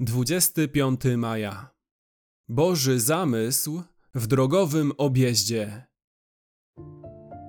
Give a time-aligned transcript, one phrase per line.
[0.00, 1.70] 25 maja.
[2.48, 3.82] Boży zamysł
[4.14, 5.86] w drogowym objeździe.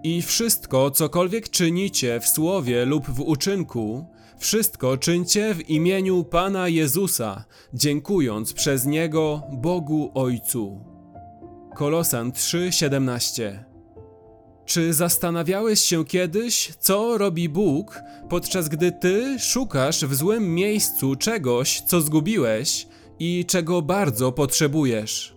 [0.04, 4.06] I wszystko, cokolwiek czynicie w słowie lub w uczynku,
[4.40, 10.86] wszystko czyńcie w imieniu Pana Jezusa, dziękując przez Niego Bogu Ojcu.
[11.76, 13.67] Kolosan 3:17
[14.68, 21.82] Czy zastanawiałeś się kiedyś, co robi Bóg, podczas gdy ty szukasz w złym miejscu czegoś,
[21.82, 22.88] co zgubiłeś
[23.20, 25.36] i czego bardzo potrzebujesz?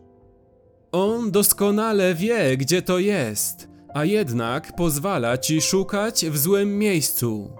[0.92, 7.50] On doskonale wie, gdzie to jest, a jednak pozwala ci szukać w złym miejscu.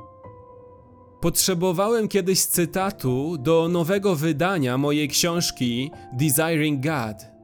[1.21, 7.40] Potrzebowałem kiedyś cytatu do nowego wydania mojej książki Desiring God.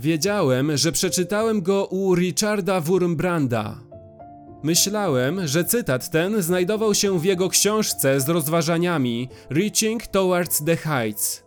[0.00, 3.80] Wiedziałem, że przeczytałem go u Richarda Wurmbranda.
[4.62, 11.42] Myślałem, że cytat ten znajdował się w jego książce z rozważaniami Reaching Towards the Heights.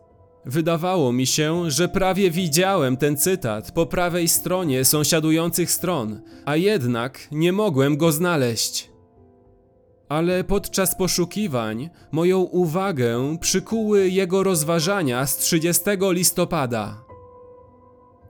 [0.46, 7.27] Wydawało mi się, że prawie widziałem ten cytat po prawej stronie sąsiadujących stron, a jednak
[7.32, 8.90] nie mogłem go znaleźć.
[10.10, 17.10] Ale podczas poszukiwań moją uwagę przykuły jego rozważania z 30 listopada.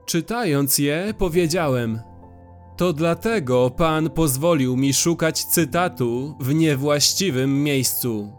[0.06, 2.00] Czytając je, powiedziałem:
[2.76, 8.32] To dlatego Pan pozwolił mi szukać cytatu w niewłaściwym miejscu.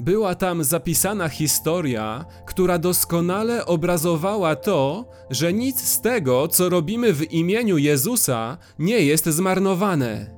[0.00, 7.32] Była tam zapisana historia, która doskonale obrazowała to, że nic z tego, co robimy w
[7.32, 10.34] imieniu Jezusa, nie jest zmarnowane.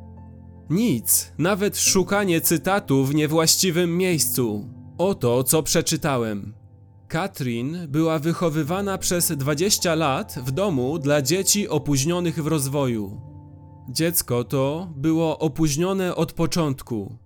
[0.71, 4.69] Nic, nawet szukanie cytatu w niewłaściwym miejscu.
[4.99, 6.55] Oto co przeczytałem.
[7.09, 13.21] Katrin była wychowywana przez 20 lat w domu dla dzieci opóźnionych w rozwoju.
[13.91, 17.19] Dziecko to było opóźnione od początku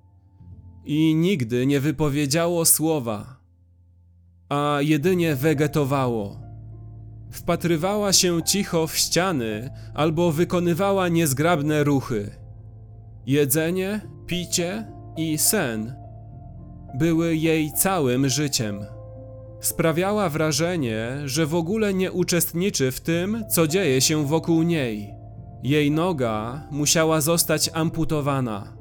[0.85, 3.41] i nigdy nie wypowiedziało słowa,
[4.49, 6.41] a jedynie wegetowało.
[7.31, 12.31] Wpatrywała się cicho w ściany albo wykonywała niezgrabne ruchy.
[13.27, 15.95] Jedzenie, picie i sen
[16.99, 19.00] były jej całym życiem.
[19.61, 25.15] Sprawiała wrażenie, że w ogóle nie uczestniczy w tym, co dzieje się wokół niej.
[25.63, 28.77] Jej noga musiała zostać amputowana.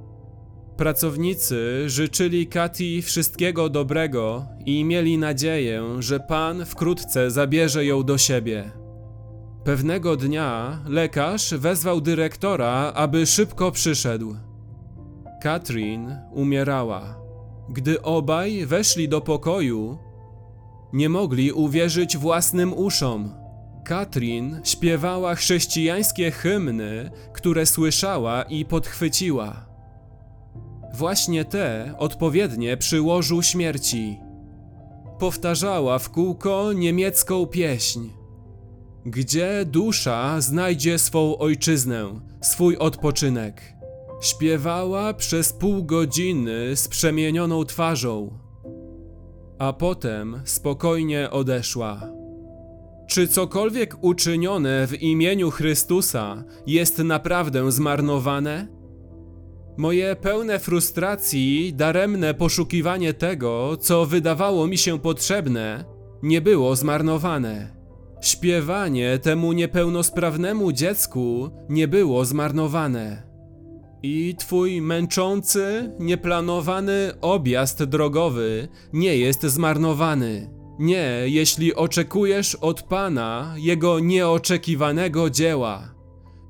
[0.78, 8.72] Pracownicy życzyli Kati wszystkiego dobrego i mieli nadzieję, że Pan wkrótce zabierze ją do siebie.
[9.64, 14.36] Pewnego dnia lekarz wezwał dyrektora, aby szybko przyszedł.
[15.42, 17.20] Katrin umierała.
[17.70, 19.98] Gdy obaj weszli do pokoju,
[20.94, 23.34] nie mogli uwierzyć własnym uszom.
[23.84, 29.66] Katrin śpiewała chrześcijańskie hymny, które słyszała i podchwyciła.
[30.94, 33.02] Właśnie te odpowiednie przy
[33.42, 34.20] śmierci.
[35.20, 38.10] Powtarzała w kółko niemiecką pieśń.
[39.06, 43.74] Gdzie dusza znajdzie swą ojczyznę, swój odpoczynek?
[44.22, 48.40] Śpiewała przez pół godziny z przemienioną twarzą,
[49.60, 52.02] a potem spokojnie odeszła.
[53.08, 58.68] Czy cokolwiek uczynione w imieniu Chrystusa jest naprawdę zmarnowane?
[59.78, 65.86] Moje pełne frustracji, daremne poszukiwanie tego, co wydawało mi się potrzebne,
[66.24, 67.76] nie było zmarnowane.
[68.22, 73.29] Śpiewanie temu niepełnosprawnemu dziecku nie było zmarnowane.
[74.04, 80.50] I twój męczący, nieplanowany objazd drogowy nie jest zmarnowany.
[80.80, 85.96] Nie, jeśli oczekujesz od Pana Jego nieoczekiwanego dzieła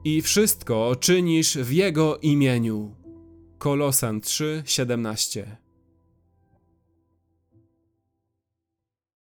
[0.03, 2.95] i wszystko czynisz w Jego imieniu.
[3.57, 5.68] Kolosan 3:17